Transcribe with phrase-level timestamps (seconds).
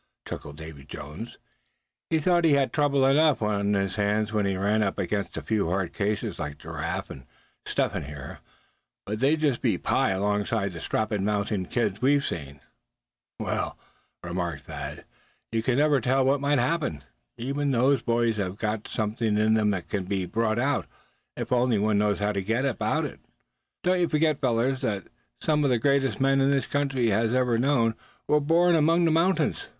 [0.27, 1.37] chuckled Davy Jones.
[2.09, 5.43] "He thought he had trouble enough on his hands when he ran up against a
[5.43, 7.27] few hard cases, like Giraffe and
[7.67, 8.39] Step Hen here;
[9.05, 12.61] but they'd be just pie alongside the strappin' mountain kids we've seen."
[13.39, 13.77] "Well,"
[14.23, 15.05] remarked Thad,
[15.51, 17.03] "you never can tell what might happen.
[17.37, 20.87] Even those boys have got something in them that can be brought out,
[21.37, 23.19] if only one knows how to go about it.
[23.83, 25.09] Don't you forget, fellows, that
[25.39, 27.93] some of the greatest men this country has ever known,
[28.27, 29.69] were born among the mountains.